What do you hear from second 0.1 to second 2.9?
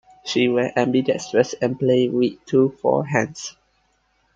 She was ambidextrous and played with two